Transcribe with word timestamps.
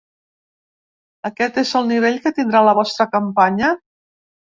Aquest 1.29 1.61
és 1.65 1.75
el 1.81 1.87
nivell 1.93 2.19
que 2.25 2.35
tindrà 2.41 2.65
la 2.71 2.77
vostra 2.83 3.11
campanya? 3.17 3.75